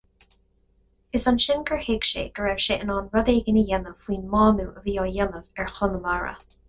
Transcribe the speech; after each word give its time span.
Is 1.17 1.27
ansin 1.31 1.61
gur 1.69 1.77
thuig 1.87 2.07
sé 2.11 2.23
go 2.39 2.45
raibh 2.47 2.63
sé 2.69 2.77
in 2.85 2.93
ann 2.95 3.11
rud 3.17 3.29
éigin 3.35 3.59
a 3.61 3.67
dhéanamh 3.67 4.01
faoin 4.05 4.25
mbánú 4.33 4.67
a 4.81 4.85
bhí 4.89 4.97
á 5.03 5.05
dhéanamh 5.11 5.51
ar 5.65 5.71
Chonamara. 5.77 6.35